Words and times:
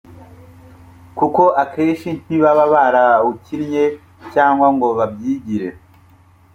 kuko 1.17 1.43
akeshi 1.63 2.09
ntibaba 2.25 2.63
barawukinnye 2.73 3.83
cyagwa 4.31 4.67
ngo 4.75 4.87
babyigire 4.97 5.69